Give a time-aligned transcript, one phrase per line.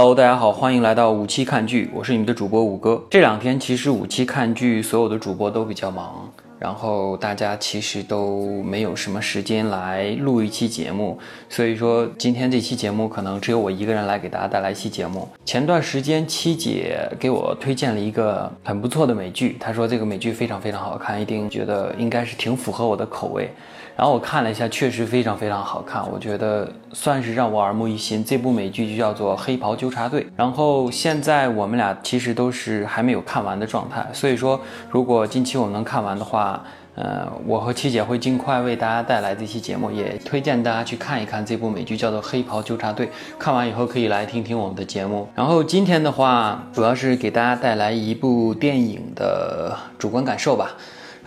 [0.00, 3.02] Hello，大家好，欢迎来到五期看剧，我是你们的主播五哥。
[3.10, 15.28] 这两天其实五期看剧所有的主播都比较忙，然后大家其实都没有什么时间来录一期节目，所以说今天这期节目可能只有我一个人来给大家带来一期节目。
[15.44, 23.50] 前段时间七姐给我推荐了一个很不错的美剧，她说这个美剧非常非常好看，一定觉得应该是挺符合我的口味。
[23.98, 28.24] 然后我看了一下，确实非常非常好看，我觉得算是让我耳目一新。
[28.24, 30.22] 这部美剧就叫做《黑袍纠察队》。
[30.36, 36.62] 然后现在我们俩其实都是还没有看完的状态，所以说如果近期我们能看完的话，
[36.94, 43.06] 呃，我和七姐会尽快为大家带来这期节目，也推荐大家去看一看这部美剧，叫做《黑袍纠察队》。
[43.36, 45.28] 看完以后可以来听听我们的节目。
[45.34, 50.70] 然后今天的话，主要是给大家带来一部电影的主观感受吧。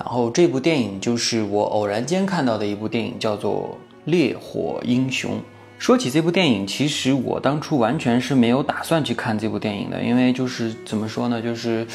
[0.04, 3.78] 然后这部电影就是我偶然间看到的一部电影，叫做
[4.10, 5.34] 《烈火英雄》。
[5.78, 11.86] 说起这部电影，其实我当初完全是没有打算去看这部电影的，因为就是怎么说呢，就是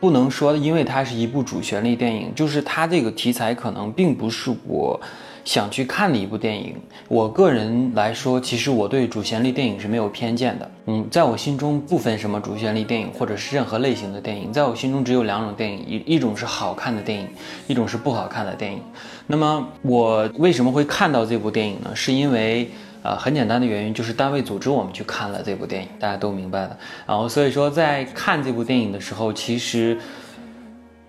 [0.00, 5.00] 不能说因为它是一部主旋律电影，就是它这个题材可能并不是我。
[5.44, 6.76] 想去看的一部电影，
[7.08, 10.70] 我个人来说，其实我对主旋律电影是没有偏见的。
[10.86, 17.28] 嗯，在我心中不分什么主旋律电影或者是任何类型的电影，在我心中只有两种电影，一一种是好看的电影，
[17.66, 18.80] 一种是不好看的电影。
[19.26, 21.90] 那么我为什么会看到这部电影呢？
[21.94, 22.70] 是因为
[23.02, 26.78] 呃很简单的原因，就是单位组织我们去看了这部电影，大家都明白的。
[27.06, 29.98] 然后所以说在看这部电影的时候，其实。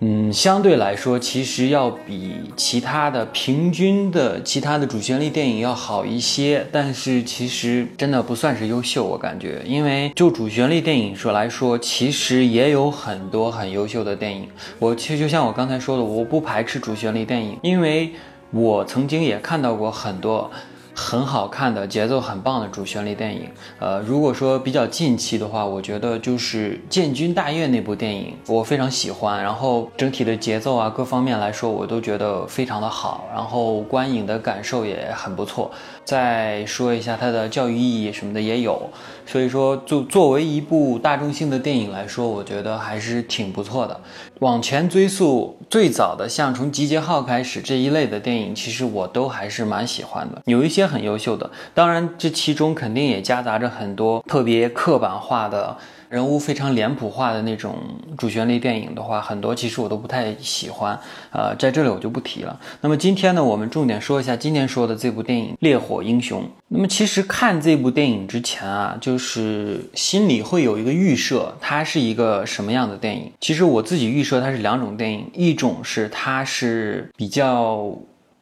[0.06, 14.46] 嗯，相对来说，其实要比其他的平均的其他的主旋律电影要好一些，但是其实真的不算是优秀，我感觉，因为就主旋律电影说来说，其实也有很多很优秀的电影。
[14.78, 18.12] 我其实就像我刚才说的，我不排斥主旋律电影，因为
[18.50, 20.50] 我曾经也看到过很多。
[20.94, 23.48] 很好看的节奏很棒的主旋律电影，
[23.80, 29.42] 呃，如果说比较近期的话，我觉得就是《建军大业》那部电影，我非常喜欢。
[29.42, 33.24] 然后整体的节奏啊，各方面来说，我都觉得非常的好。
[33.34, 35.70] 然后观影的感受也很不错。
[36.04, 38.90] 再说一下它的教育意义什么的也有。
[39.26, 43.98] 所以说，就作为一部大众性的电影来说，我觉得还是挺不错的。
[44.40, 50.42] 往前追溯，最早的像从《集结号》开始这一类的电影，其实我都还是蛮喜欢的。
[50.44, 55.76] 有一些很优秀的，当然这其中肯定也夹杂着很多特别刻板化的。
[56.08, 57.76] 人物非常脸谱化的那种
[58.16, 60.98] 主旋律电影的话，很多其实我都不太喜欢，
[61.30, 62.58] 呃，在这里我就不提了。
[62.80, 66.42] 那么今天呢，我们重点说一下今天说的这部电影《烈火英雄》。
[66.68, 73.32] 那么其实看这部电影之前啊，就是心里会有一个预设，它是一个什么样的电影？
[73.40, 77.92] 其实我自己预设它是两种电影，一种是它是比较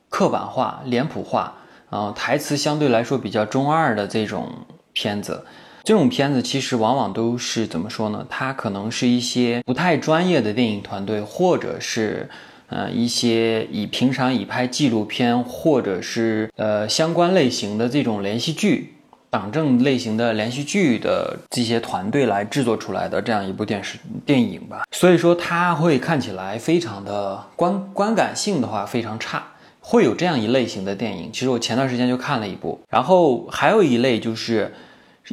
[0.08, 1.54] 刻板化、脸谱化，
[1.90, 4.48] 呃，台词相对来说比较中二的这种
[4.92, 5.44] 片子。
[5.84, 8.24] 这种片子其实往往都是怎么说呢？
[8.30, 12.28] 它可能是一些不太专业的电影团队，或者是，
[12.68, 18.94] 呃，一些以平常以拍纪录片或者是呃相关类型的这种连续剧、
[19.28, 24.84] 党政类型的连续剧的这些团队来制作出来的这样一部电视电影吧。
[24.92, 29.42] 所以说它会看起来非常的观观感性的话非常差，
[29.80, 31.32] 会有这样一类型的电影。
[31.32, 34.72] 其实我前段时间就看了一部，然后还有一类就是。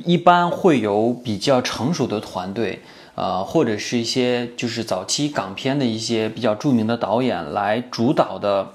[0.06, 2.80] 一般会有比较成熟的团队，
[3.16, 8.72] 呃，或者是一些就是早期港片的一些比较著名的导演来主导的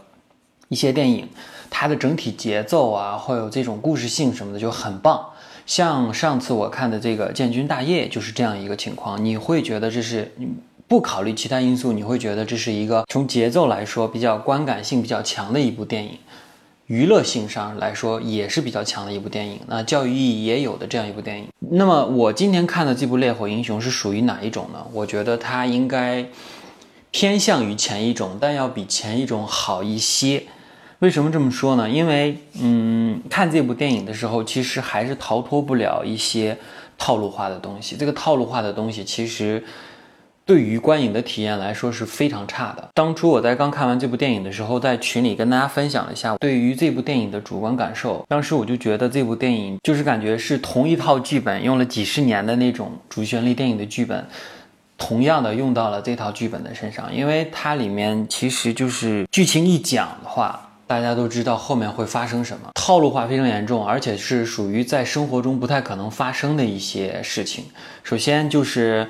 [0.68, 1.28] 一些电影，
[1.70, 5.24] 它的整体节奏啊，会有这种故事性什么的就很棒。
[5.66, 10.48] 像上次我看的这个《建军大业》就是这样一个情况，你会觉得这是你
[10.86, 16.18] 不考虑其他因素，你会觉得这是一个从节奏来说比较观感性比较强的一部电影。
[16.86, 21.48] 娱乐性上来说也是比较强的一部电影，那教育意义也有的这样一部电影。
[21.70, 24.86] 那么我今天看的这部《烈火英雄》是属于哪一种呢？
[24.92, 26.26] 我觉得它应该
[27.10, 30.42] 偏向于前一种，但要比前一种好一些。
[30.98, 31.88] 为什么这么说呢？
[31.88, 36.56] 因为嗯，看这部电影的时候，其实还是逃脱不了一些
[36.98, 37.96] 套路化的东西。
[37.96, 39.64] 这个套路化的东西其实。
[40.46, 42.88] 对于观影的体验来说是非常差的。
[42.92, 48.24] 当初我在刚看完这部电影的时候，在群里跟大家分享了一下对于这部电影的主观感受。
[48.28, 54.26] 当时我就觉得这部电影就是感觉是同一套剧本，用了几十年的那种主旋律电影的剧本，
[54.98, 57.14] 同样的用到了这套剧本的身上。
[57.14, 67.64] 因为它里面其实就是剧情一讲的话，大家都知道后面会发生什么，套路化非常严重，而且是属于在生活中不太可能发生的一些事情。
[68.02, 69.08] 首先就是。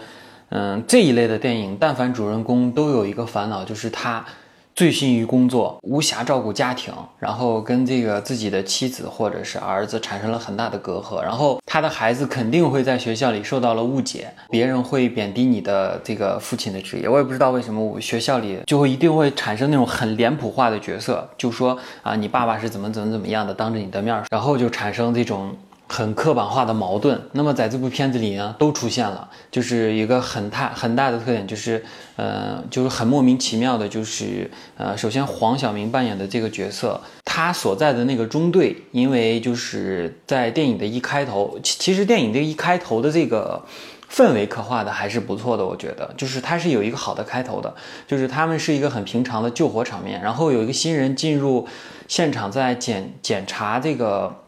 [0.56, 4.24] 嗯，这一类的电影，但凡主人公都有一个烦恼，就是他
[4.72, 17.08] 醉心于工作，无暇照顾家庭，然后跟这个自己的妻子或者是儿子产生了很大的隔阂，然后他的孩子肯定会在学校里受到了误解，别人会贬低你的这个父亲的职业。
[17.08, 25.52] 我也不知道为什么，我学校里就会一定会产生那种很脸谱化的角色，就说啊，你爸爸是怎么怎么怎么样的，当着你的面，然后就产生这种。
[25.86, 31.84] 很刻板化的矛盾，那么在这部片子里呢，都出现了，就是一个很大很大的特点，就是，
[32.16, 43.62] 呃，就是很莫名其妙的，就是，呃，首先黄晓明扮演的这个角色，他所在的那个中队，因为就是在电影的一开头，其其实电影这一开头的这个
[44.10, 47.72] 氛围刻画的还是不错的，我觉得，就是它是有一个好的开头的，
[48.08, 51.68] 就是他们是一个很平常的救火场面，然后有一个新人进入
[52.08, 54.40] 现场，在检检查这个。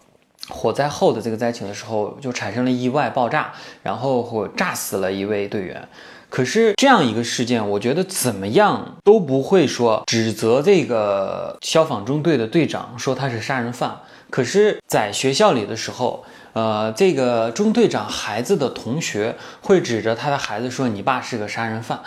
[0.48, 3.52] 火灾后的这个灾情的时候，就产生了意外爆炸，
[3.82, 5.88] 然后火炸死了一位队员。
[6.28, 14.00] 可是这样一个事件，我觉得怎么样都不会说指责这个消防中队的队长说他是杀人犯。
[14.28, 22.00] 可是，在学校里的时候，呃，这个中队长孩子的同学会指着他的孩子说：“你爸是个杀人犯。”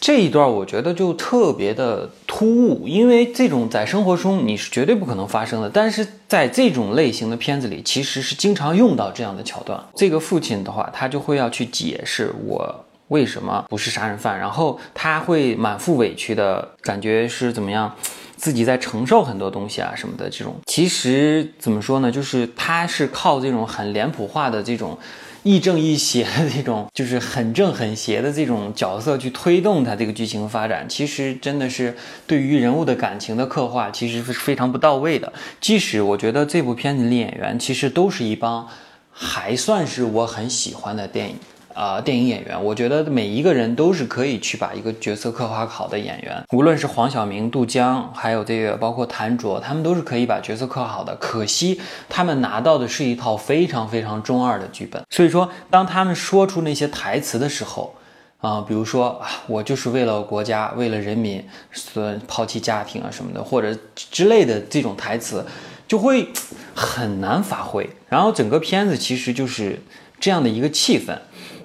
[0.00, 9.78] 这一段我觉得就特别的突兀，因为这种在生活中你是绝对不可能发生的，但是在这种类型的片子里，其实是经常用到这样的桥段。
[9.94, 17.94] 这个父亲的话，他就会要去解释我为什么不是杀人犯，然后他会满腹委屈的感觉是怎么样，
[18.36, 20.54] 自己在承受很多东西啊什么的这种。
[20.66, 24.98] 其实怎么说呢，就是他是靠这种很脸谱化的这种。
[25.46, 31.96] 亦正亦邪的这种，就是很正很邪的这种角色去推动他这个剧情发展，其实真的是
[32.26, 35.32] 对于人物的感情的刻画，其实是非常不到位的。
[35.60, 38.66] 即使我觉得这部片子的演员，其实都是一帮
[39.12, 41.36] 还算是我很喜欢的电影。
[41.76, 51.14] 啊，电影演员，我觉得每一个人都是可以去把一个角色刻画好的演员，无论是黄晓明、杜江，还有这个包括谭卓，他们都是可以把角色刻好的。
[51.16, 51.78] 可惜
[52.08, 57.94] 他们拿到的是一套非常非常中二的剧本，所以说当他们说出那些台词的时候，
[58.40, 65.44] 啊，比如说啊，我就是为了国家、为了人民，所抛弃家庭啊什么的，或者之类的这种台词，
[65.86, 66.30] 就会
[66.74, 67.86] 很难发挥。
[68.08, 69.78] 然后整个片子其实就是
[70.18, 71.16] 这样的一个气氛。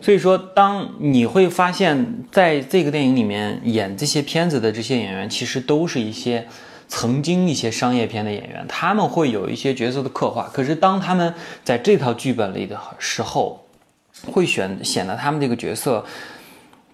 [0.03, 6.47] 所以说，当你会发现，在这个电影里面演这些片子的这些演员，其实都是一些
[6.87, 10.49] 曾经一些商业片的演员，他们会有一些角色的刻画。
[10.51, 11.31] 可是当他们
[11.63, 13.63] 在这套剧本里的时候，
[14.25, 16.03] 会选显得他们这个角色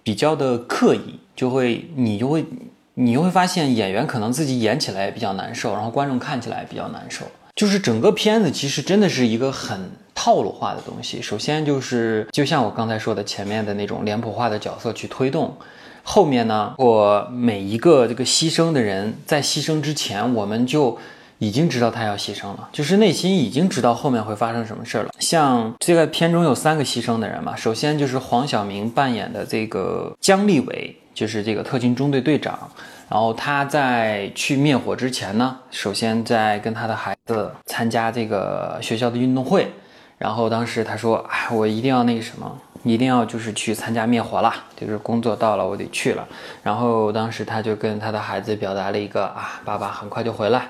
[0.02, 2.44] 比较的刻意，就会你就会
[2.92, 7.24] 你就会发现演员可能自己演起来也比较难受，然后观众看起来比较难受。
[7.54, 9.90] 就是整个片子其实真的是一个很。
[10.20, 15.56] 套路化的东西，首先就是就像我刚才说的，前面的那种脸谱化的角色去推动，
[16.02, 20.98] 后面呢，我每一个这个牺牲的人在牺牲之前，我们就
[21.38, 25.10] 已经知道他要牺牲了，就是内心已经知道后面会发生什么事儿了。
[25.20, 32.68] 像这个片中有三个牺牲的人嘛，首先就是黄晓明扮演的这个姜立伟，就是这个特勤中队队长，
[33.08, 39.70] 然后他在去灭火之前呢，首先在跟他的孩子参加这个学校的运动会。
[40.18, 46.26] 然后当时他说：“哎，我一定要那个什么，一定要就是去参加灭火了，就是工作到了，我得去了。”
[46.60, 50.66] 然后当时他就跟他的孩子表达了一个啊，爸爸很快就回来，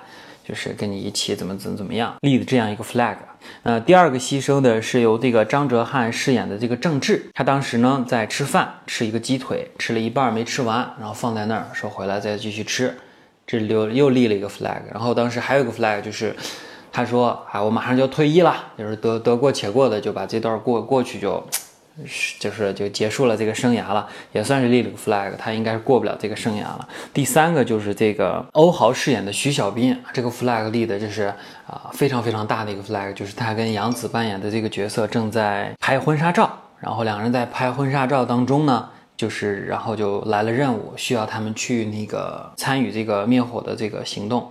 [0.46, 3.16] 就是跟你一起怎么怎么怎么样立的这样一个 flag。
[3.62, 12.94] 呃，第二个牺牲的是由这个张哲瀚饰演的这个郑智，他当时呢在吃饭，吃一个鸡腿，吃了一半没吃完，然后放在那儿说回来再继续吃，
[13.46, 14.82] 这又又立了一个 flag。
[14.92, 16.36] 然后当时还有一个 flag 就是。
[16.98, 21.40] 他说：“啊，我马上就要退役了，就是得得过且过的，就把这段过过去，就，
[22.40, 25.30] 就是就结束了这个生涯了，也算是立了个 flag。
[25.38, 26.88] 他应该是过不了这个生涯了。
[27.14, 31.32] 第三个就是这个欧豪饰演的徐小斌，这个 flag 立的就是
[31.68, 36.50] 啊非常非常大的一个 flag，就是他跟杨紫扮演的这个角色正在拍婚纱照，
[36.80, 44.50] 然后两人在拍婚纱照当中呢，就是然后就来了任务，需要他们去那个参与这个灭火的这个行动。”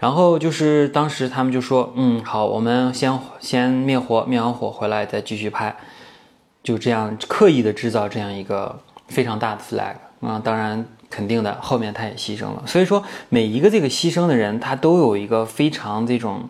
[0.00, 5.74] 然后就是当时他们就说，嗯，好，我们先先灭火，灭完火回来再继续拍，
[6.62, 8.78] 就这样刻意的制造这样一个
[9.08, 12.62] 非常大的 flag 啊，当然肯定的，后面他也牺牲了。
[12.64, 16.48] 所以说每一个这个牺牲的人，他都有一个非常这种，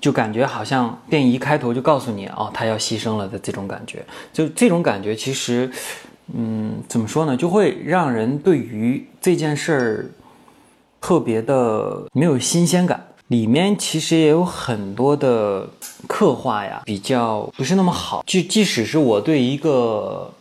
[0.00, 4.02] 就感觉好像电影一开头就告诉你，哦，他要牺牲了的这种感觉，
[4.32, 5.70] 就这种感觉其实，
[6.32, 10.10] 嗯，怎么说呢，就会让人对于这件事儿。
[11.04, 15.68] 特别的没有新鲜感，里面其实也有很多的
[16.08, 18.24] 刻画呀，比较不是那么好。
[18.26, 20.32] 就即使是我对一个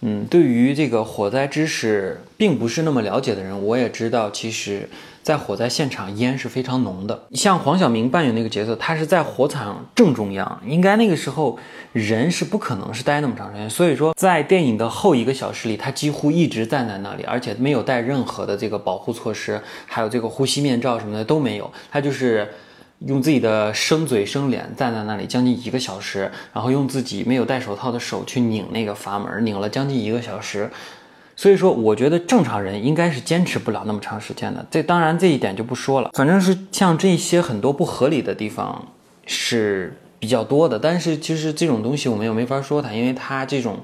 [0.00, 4.88] 嗯，对于这个火灾知识并不是那么了解的人，我也知道，其实，
[5.22, 7.26] 在火灾现场烟是非常浓的。
[7.32, 11.58] 像黄晓明扮演那个角色，他是在火场正中央，应该那个时候
[11.92, 13.70] 人是不可能是待那么长时间。
[13.70, 22.48] 所以说，在电影的后一个小时里，他几乎一直站在那里，而且没有带任何的这个保护措施，还有这个呼吸面罩什么的都没有，他就是。
[23.06, 30.70] 用自己的生嘴生脸站在那里将近一个小时，然后用自己没有戴手套的手去拧那个阀门，拧了将近一个小时。
[31.42, 34.64] 所以说，我觉得正常人应该是坚持不了那么长时间的。
[34.70, 38.86] 这当然这一点就不说了，反正是像这些很多不合理的地方
[39.26, 40.78] 是比较多的。
[40.78, 43.76] 但是其实这种东西我们又没法说它，因为它这种，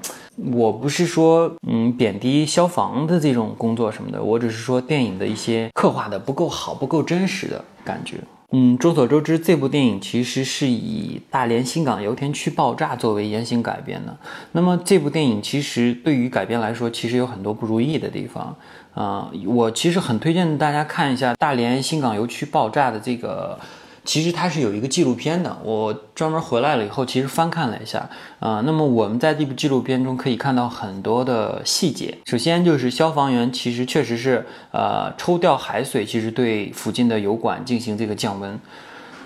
[0.53, 8.15] 我不是说嗯贬低消防的这种工作什么的，我只是说电影的一些刻画的不够好，不够真实的感觉。
[8.51, 14.17] 嗯，众所周知，这部电影其实是以大连新港油田区爆炸作为原型改编的。
[14.53, 18.55] 那么，这部电影其实对于改编来说，其实有很多不如意的地方。
[18.95, 23.59] 啊，我其实很推荐大家看一下大连新港油区爆炸的这个。
[24.05, 28.61] 其实它是有一个纪录片的，我专门回来了以后，其实翻看了一下啊。
[28.65, 32.17] 那么我们在这部纪录片中可以看到很多的细节。
[32.25, 38.59] 首先就是消防员其实确实是呃抽调海水，其实对附近的油管进行这个降温，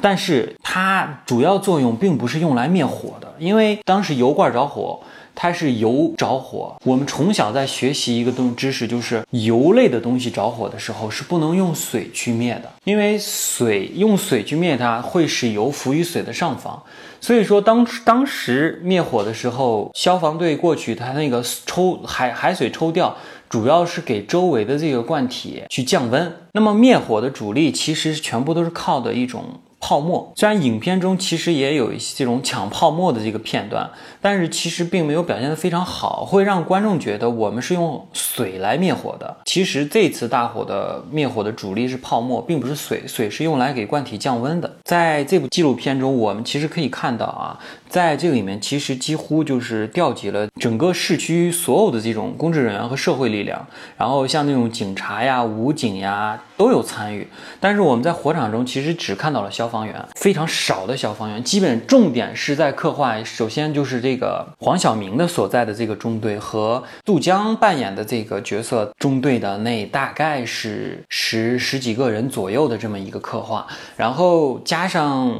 [0.01, 4.99] 但是它主要作用并不是用来灭火的，因为当时油罐着火。
[5.35, 16.81] 它是油着火，我们从小在学习一个东知识，就是油类的东西着火的时候是不能用水去灭的，因为水用水去灭它会使油浮于水的上方，
[17.19, 23.15] 所以说当当时灭火的时候，消防队过去，它那个抽海海水抽掉，
[23.49, 29.59] 主要是给周围的这个罐体去降温，那么灭火的主力其实全部都是靠的一种。
[29.85, 33.89] 泡沫虽然影片中其实也有一些这种抢泡沫的这个片段，
[34.21, 39.35] 但是其实并没有表现得非常好，会让观众觉得我们是用水来灭火的。
[39.43, 44.73] 其实这次大火的灭火的主力是泡沫，并不是水，水是用来给罐体降温的。
[44.85, 47.59] 在这部纪录片中，我们其实可以看到啊。
[47.93, 53.63] 在这里面，其实几乎就是调集了整个市区所有的这种公职人员和社会力量，
[53.95, 57.27] 然后像那种警察呀、武警呀都有参与。
[57.59, 63.23] 但是我们在火场中其实只看到了消防员，非常少的消防员，基本重点是在刻画。
[63.23, 75.31] 首先就是这个黄晓明的所在的这个中队和杜江扮演的这个角色中队的那大概是十十几个人左右的这么一个刻画，然后加上。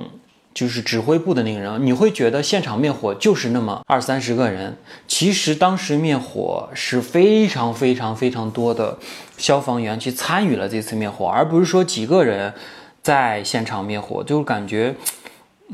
[0.53, 8.98] 就是指挥部的那个人，你会觉得现场灭火就是那么二三十个人，其实当时灭火是非常非常非常多的
[9.38, 12.53] 消防员去参与了这次灭火，而不是说几个人
[13.01, 14.95] 在现场灭火，就感觉。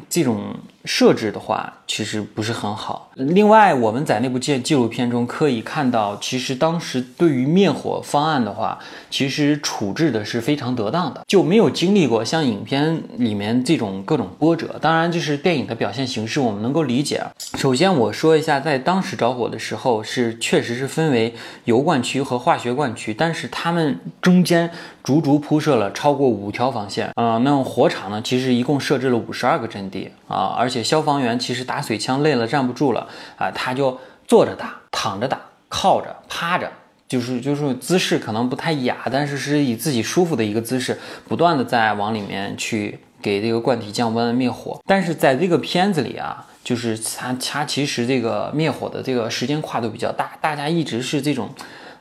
[0.07, 0.55] 这种
[0.85, 3.11] 设置的话，其实不是很好。
[3.15, 14.75] 另外，我们在那部纪纪录片中可以看到，其实当时对于灭火方案的话，其实处置的是非常得当的，就没有经历过像影片里面这种各种波折。
[14.81, 17.21] 当然，这是电影的表现形式，我们能够理解。
[17.57, 24.71] 首先，我说一下，在当时着火的时候，是确实是分为油罐区和化学罐区，但是它们中间。
[25.01, 27.39] 足足铺设了超过五条防线啊！
[27.39, 28.21] 那火场呢？
[28.21, 30.53] 其实一共设置了五十二个阵地啊！
[30.55, 33.07] 而而且消防员其实打水枪累了站不住了
[33.37, 36.71] 啊，他就坐着打、躺着打、靠着、趴着，
[37.07, 44.79] 就是就是姿势可能不太雅，但是是以自己舒服的一个姿势，不断的在往里面去给这个罐体降温灭火。
[44.85, 51.49] 但是在这个片子里啊，就是它它其实这个灭火的这个时间跨度比较大，大家一直是这种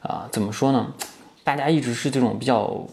[0.02, 0.88] 啊，怎么说呢？
[1.42, 2.86] 大家一直是这种比较。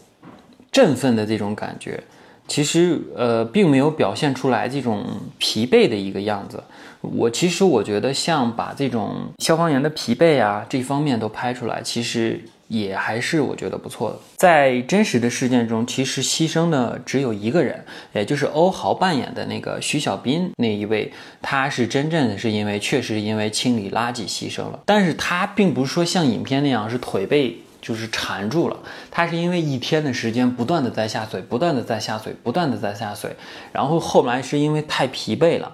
[0.72, 2.02] 振奋的这种感觉，
[2.48, 5.04] 其实呃并没有表现出来这种
[5.38, 6.62] 疲惫的一个样子。
[7.00, 14.18] 我其实我觉得像把这种消防员的疲惫啊这方面都拍出来，其实也还是我觉得不错的。
[14.36, 27.58] 在真实的事件中，其实牺牲的只有一个人，也就是欧豪扮演的那个徐小斌那一位，他是真正的是因为确实因为清理垃圾牺牲了，但是他并不是说像影片那样是腿被。
[27.86, 28.76] 就是缠住了，
[29.12, 33.36] 他是因为一天的时间不断的在下水，不断的在下水，不断的在下水，
[33.70, 35.70] 然后后来是因为太疲惫了，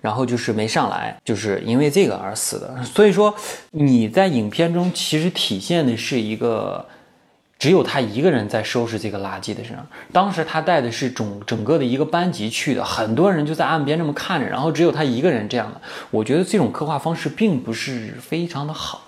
[0.00, 2.84] 然后就是没上来，就是因为这个而死的。
[2.84, 3.34] 所以说
[3.72, 6.86] 你在影片中其实体现的是一个
[7.58, 9.72] 只有他一个人在收拾这个垃圾的事。
[10.12, 15.80] 当时他带的是整整个的一个班级去的，很多人就在岸边这么看着，然后只有他一个人这样的。
[16.12, 19.02] 我觉得这种刻画方式并不是非常的好。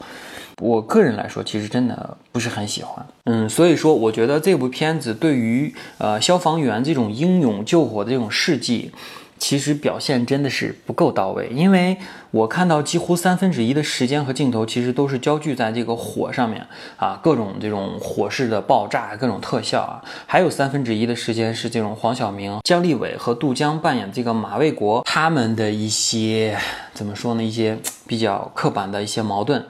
[0.60, 3.04] 我个人来说，其实真的不是很喜欢。
[3.24, 8.92] 嗯，所以说，我觉得这部片子对于呃消防员这种英勇救火的这种事迹，
[9.38, 11.96] 其实表现真的是不够到位，因为
[12.30, 16.66] 我看到几乎三分之一的时间和镜头其实都是焦聚在这个火上面
[16.98, 26.58] 啊，各种这种火势的爆炸，各种特效啊，还有三分之一的时间是这种黄晓明、姜立伟和杜江扮演这个马卫国他们的一些
[26.92, 27.42] 怎么说呢？
[27.42, 29.64] 一些比较刻板的一些矛盾，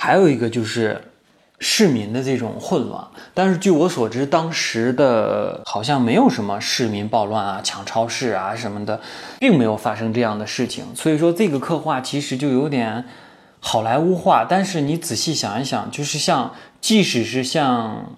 [0.00, 0.98] 还有一个就是。
[1.62, 8.98] 市民的这种混乱，但是据我所知，当时的好像没有什么市民暴乱啊、抢超市啊什么的，
[9.38, 10.86] 并没有发生这样的事情。
[10.96, 13.04] 所以说，这个刻画其实就有点
[13.60, 14.46] 好莱坞化。
[14.48, 18.16] 但是你仔细想一想，就是像，即使是像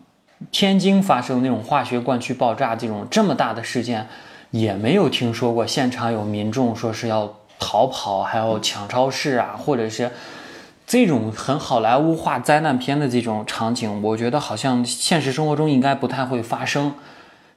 [0.52, 4.06] 天津发生那种化学罐区爆炸这种这么大的事件，
[4.52, 10.08] 也没有听说过现场有民众说是要逃跑，还要抢超市啊，或者是。
[10.92, 16.92] 这种很好莱坞化灾难片的这种场景，我觉得好像现实生活中应该不太会发生。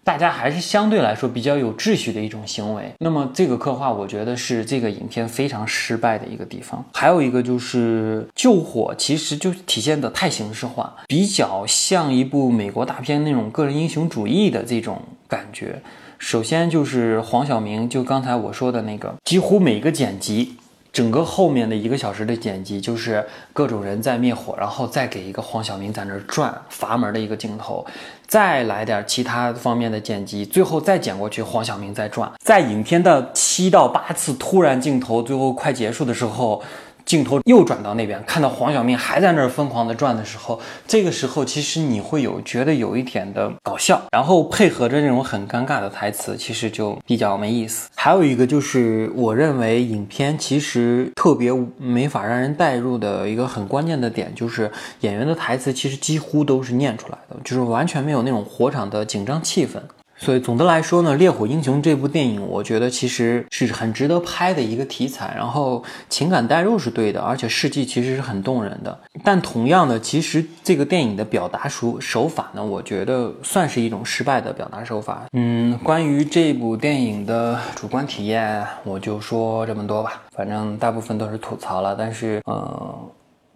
[0.05, 2.89] 大家还是相对来说比较有秩序的一种行为。
[2.99, 6.81] 那么这个刻画，我觉得是这个影片非常失败的一个地方。
[6.93, 15.81] 还有一个就是救火，其实就体现的太形式化，比较像一部美国大片那种个人英雄主义的这种感觉。
[16.17, 20.55] 首先就是黄晓明，就刚才我说的那个，几乎每个剪辑。
[20.95, 27.85] 整个后面的一个小时的剪辑就是各种人在灭火，然后再给一个黄晓明在那儿转阀门的一个镜头，
[28.25, 36.63] 再来点其他方面的剪辑，最后再剪过去黄晓明在转，在影片的七到八次突然镜头最后快结束的时候。
[37.05, 47.89] 镜头又转到那边，看到黄晓明还在那儿疯狂的转的时候，这个时候其实你会有觉得有一点的搞笑，然后配合着这种很尴尬的台词，其实就比较没意思。
[47.95, 54.71] 还有一个就是我认为影片其实特别没法让人代入的一个很关键的点，就是
[55.01, 59.73] 演员的台词其实几乎都是念出来的，就是完全没有那种火场的紧张气氛。
[60.17, 65.33] 所以总的来说呢，《烈火英雄》这部电影，我觉得其实是很值得拍的一个题材。
[65.35, 68.97] 然后情感代入是对的，而且事迹其实是很动人的。
[69.23, 75.25] 但同样的，其实这个电影的表达手手法呢，我觉得算是一种失败的表达手法。
[75.33, 80.23] 嗯，关于这部电影的主观体验，我就说这么多吧。
[80.31, 82.97] 反正大部分都是吐槽了，但是呃，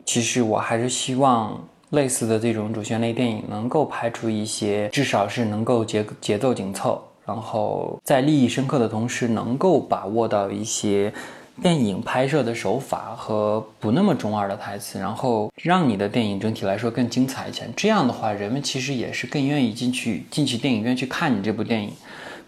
[0.05, 1.57] 其实我还是希望。
[1.91, 11.11] 类似的这种主旋律电影能够拍出一些，至少是能够节节奏紧凑，然后在利益深刻的同时，能够把握到一些
[11.61, 17.67] 电影拍摄的手法和不那么中二的台词，然后让你的电影整体来说更精彩一些。
[17.75, 21.91] 这样的话，人们其实也是更愿意进去进去电影院去看你这部电影。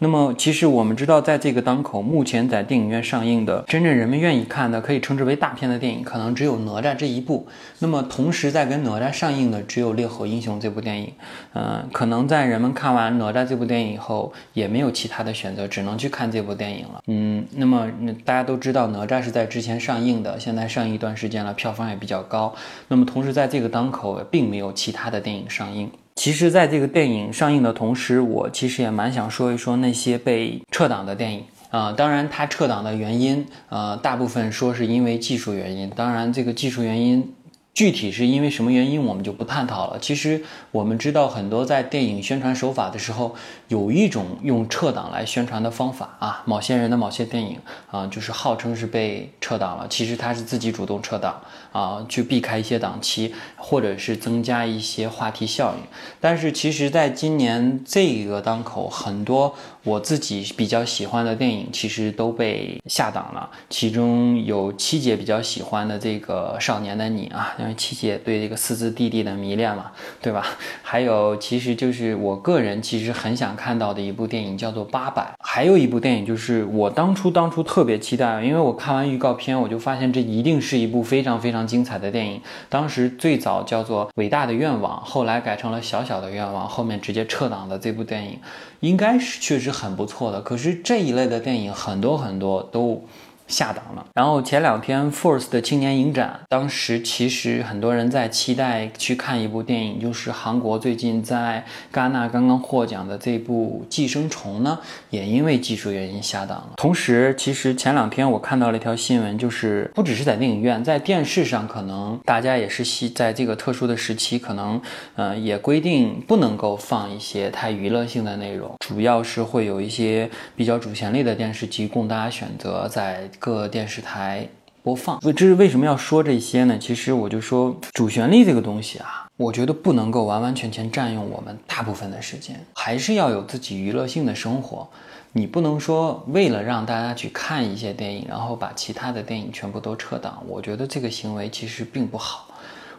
[0.04, 7.48] 那么，其实我们知道，在这个当口，目前在电影院上映的真正人们愿意看的，可以称之为大片的电影，可能只有哪吒这一部。
[7.78, 11.14] 那么，同时在跟哪吒上映的只有《烈火英雄》这部电影。
[11.54, 17.04] 嗯，可能在人们看完哪吒这部电影以后，也没有其他的选择，只能去看这部电影了。
[17.06, 17.88] 嗯，那么
[18.26, 22.52] 大家都知道，哪吒是在之前上映的，现在上映一段时间了，票房也比较高。
[22.88, 25.92] 那么，同时在这个当口，并没有其他的电影上映。
[26.16, 31.92] 其实，在这个电影上映的同时，我其实也蛮想说一说那些被撤档的电影啊。
[31.92, 35.90] 当然，它撤档的原因，呃，大部分说是因为技术原因。
[35.90, 37.34] 当然，这个技术原因。
[37.74, 39.98] 具体是因为什么原因，我们就不探讨了。
[39.98, 43.34] 其实我们知道，很多在电影宣传手法的时候，
[43.70, 46.44] 有一种用撤档来宣传的方法啊。
[46.46, 47.58] 某些人的某些电影
[47.90, 55.82] 啊，就是号称是被撤档了，其实他是自己主动撤档啊，去避开一些档期，或者是增加一些话题效应。
[56.20, 63.50] 但是其实，在今年这个档口，很多我自己比较喜欢的电影，其实都被下档了。
[63.70, 67.56] 其中有七姐比较喜欢的这个《少年的你》啊。
[67.60, 70.46] 因为七姐对这个四字弟弟的迷恋嘛，对吧？
[70.82, 82.42] 还有，其实就是我个人其实很想看到的一部电影叫做《八佰》，还有一部电影就是我当初当初特别期待，因为我看完预告片，我就发现这一定是一部非常非常精彩的电影。
[82.70, 88.40] 当时最早叫做《伟大的愿望》，后来改成了《小小的愿望》，后面直接撤档的这部电影，
[88.80, 90.42] 应该是确实很不错的。
[90.42, 93.04] 可是这一类的电影很多很多都。
[93.52, 94.06] 下档了。
[94.16, 106.74] 然后前两天 Force 的青年影展，当时其实很多人在期待去看一部电影，就是韩国最近在戛纳刚刚获奖的这部《寄生虫》呢，也因为技术原因下档了。
[106.78, 114.82] 同时，其实前两天我看到了一条新闻，就是不只是在电影院，在电视上，可能大家也是希在这个特殊的时期，可能
[115.16, 123.30] 嗯也规定不能够放一些太娱乐性的内容，主要是会有一些比较主旋律的电视机供大家选择在。
[123.42, 124.48] 各电视台
[124.84, 126.78] 播放，这是为什么要说这些呢？
[126.78, 129.28] 其实我就说主旋律这个东西啊。
[129.36, 134.88] 我觉得不能够完完全全占用我们大部分的时间，还是要有自己娱乐性的生活。
[135.32, 140.44] 你不能说为了让大家去看一些电影，然后把其他的电影全部都撤档。
[140.48, 142.48] 我觉得这个行为其实并不好。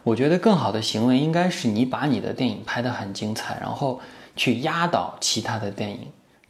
[0.03, 4.01] 我觉得更好的行为应该是你把你的电影拍得很精彩，然后
[4.35, 6.01] 去压倒其他的电影，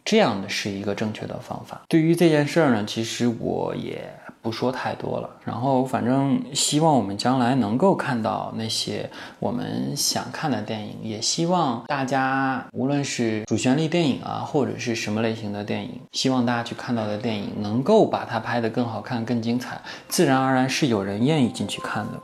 [0.05, 1.81] 这样的是一个正确的方法。
[1.89, 4.03] 对于这件事儿呢，其实我也
[4.41, 5.31] 不说太多了。
[5.45, 22.21] 然后反正希望我们将来能够看到那些我们想看的电影，也希望大家无论是主旋律电影啊，或者是什么类型的电影，希望大家去看到的电影能够把它拍得更好看、更精彩，自然而然是有人愿意进去看的。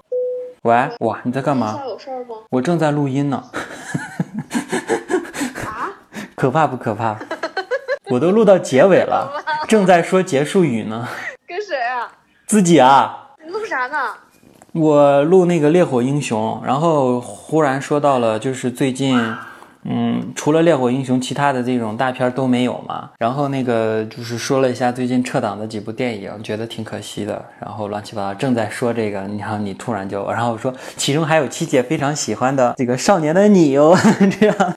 [0.62, 1.80] 喂，哇，你在干嘛？
[1.86, 2.34] 有事儿吗？
[2.50, 3.44] 我正在录音呢。
[5.64, 5.94] 啊？
[6.34, 7.16] 可怕不可怕？
[8.11, 9.31] 我都录到结尾了
[9.68, 11.09] 正在说结束语呢。
[11.47, 12.11] 跟谁啊？
[12.47, 13.29] 自己啊。
[13.44, 13.97] 你录啥呢？
[14.73, 19.18] 我录那个烈火英雄，然后忽然说到了，就是最近。
[19.90, 23.09] 嗯，除了《烈火英雄》，其他的这种大片都没有嘛。
[23.16, 27.42] 然后那个就是说了一下最近撤档的几部电影，觉得挺可惜的。
[27.59, 33.97] 然后乱七八糟，正在说这个，然后你突然就，然后我说其中还有七姐非常喜欢的这个《少年的你》哦，
[34.38, 34.77] 这样。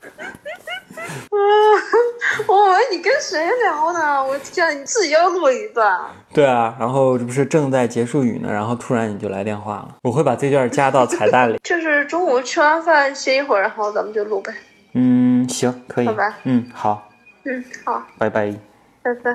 [1.12, 1.38] 啊，
[2.48, 4.24] 我以为你跟谁聊呢？
[4.24, 6.00] 我天，你自己要录一段？
[6.34, 9.96] 对啊，然后这不是正在结束语呢，然后突然你就来电话了。
[10.04, 11.60] 我会把这段加到彩蛋里。
[11.64, 14.54] 就是中午吃完饭歇一会儿，然后咱们就录呗。
[14.94, 16.08] 嗯，行，可以。
[16.08, 16.38] 好吧。
[16.44, 17.10] 嗯，好。
[17.44, 18.02] 嗯，好。
[18.18, 18.54] 拜拜。
[19.04, 19.32] 拜拜。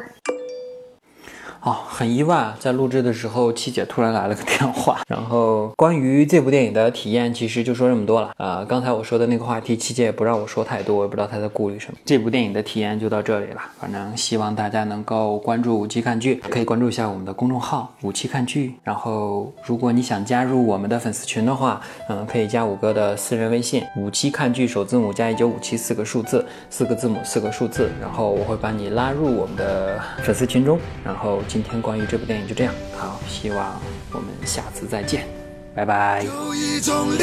[1.66, 5.00] 哦，很意外，在录制的时候，七姐突然来了个电话。
[5.08, 8.64] 然后关于这部电影的体验，其实就说这么多了啊。
[8.68, 11.98] 刚才我说的那个话题，七姐也不让我说太多，我也不知道她在顾虑什么。
[12.04, 13.60] 这部电影的体验就到这里了。
[13.80, 18.74] 反正希望大家能够关注五七看剧，可以关注一下我们的公众号五七看剧。
[18.84, 31.40] 然后如果你想加入我们的粉丝群的话，嗯，可以加五哥的私人微信五七看剧首字母加一九五七四个数字，四个字母四个数字，然后我会把你拉入我们的粉丝群中，然后。
[31.56, 33.80] 今天关于这部电影就这样，好，希望
[34.12, 35.26] 我们下次再见，
[35.74, 36.22] 拜拜。
[36.22, 37.18] 有一种力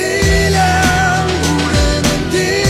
[0.50, 2.63] 量，无人能抵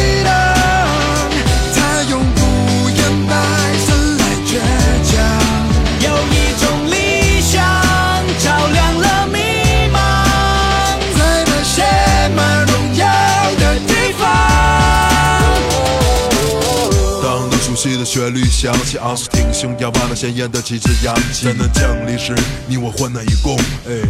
[18.04, 21.46] 旋律响起，昂首挺胸，仰望那鲜艳的旗帜扬起。
[21.46, 22.36] 灾难降临时，
[22.68, 23.58] 你我患难与共，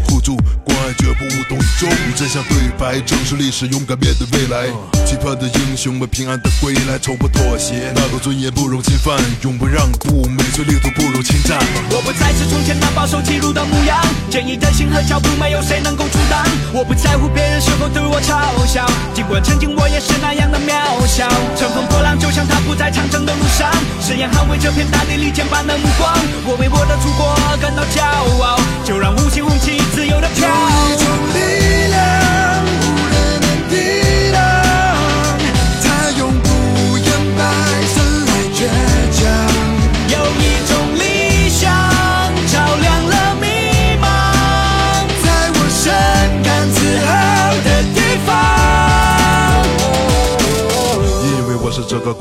[0.07, 1.89] 互助关爱，绝不无动于衷。
[1.89, 4.67] 与真相对白，正视历史，勇敢面对未来。
[5.05, 11.59] 期盼的英雄们平安的归来，从不妥协，那个尊严不容侵犯，永不让步，每寸领土不容侵占。
[11.91, 16.43] 我不再是从前那保守记录的模样，坚毅的心和脚步，没有谁能够阻挡。
[16.73, 21.29] 我不在乎别人是否对我嘲笑，尽管曾经我也是那样的渺小。
[21.55, 23.69] 乘风破浪，就像他不在长征的路上。
[23.99, 26.13] 誓言捍卫这片大地，利剑般的目光。
[26.45, 28.01] 我为我的祖国感到骄
[28.43, 31.52] 傲，就让五星红旗自由的飘。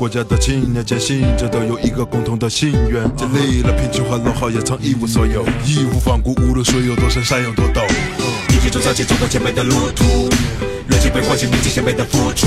[0.03, 3.09] 国家的青年，坚信着都有一个共同的心愿。
[3.15, 7.87] 经历了贫穷和落后，也曾一无所有，义无反顾，无论水有多深，山有多陡。
[8.51, 10.27] 一起走上前走过前辈的路途，
[10.91, 12.43] 热情被唤醒，铭记前辈的付出。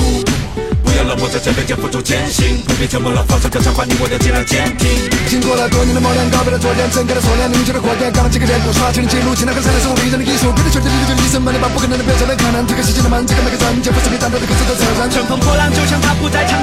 [0.84, 5.08] 不要冷漠在这边肩负重前行，不必沉默了，放声歌唱，把你我的尽量坚挺。
[5.24, 10.52] 经过了多年的磨练，告别了昨天，睁开了锁链，凝聚了火焰，钢筋跟坚固，刷新了记录，艰难和善良是我迷人的艺术。
[10.52, 15.08] 别的绝对，绝对，一生满脸把不可能的变成了可能，推开世界的门，这个每个人，肩负使命担当的可耻的责任。
[15.08, 16.60] 乘风破浪，就像他不在长